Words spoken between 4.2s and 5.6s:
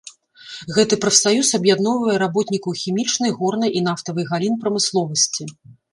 галін прамысловасці.